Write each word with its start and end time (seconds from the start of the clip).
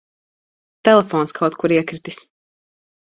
Telefons 0.89 1.35
kaut 1.41 1.59
kur 1.65 1.77
iekritis. 1.77 2.19